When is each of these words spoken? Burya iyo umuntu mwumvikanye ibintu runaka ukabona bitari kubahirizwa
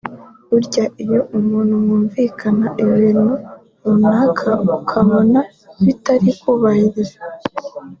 Burya 0.49 0.85
iyo 1.03 1.19
umuntu 1.37 1.73
mwumvikanye 1.83 2.67
ibintu 2.83 3.31
runaka 3.83 4.49
ukabona 4.77 5.39
bitari 5.83 6.29
kubahirizwa 6.39 7.25